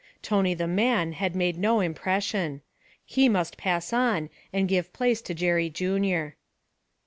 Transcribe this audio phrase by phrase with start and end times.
[0.23, 2.63] Tony the man had made no impression.
[3.05, 6.37] He must pass on and give place to Jerry Junior.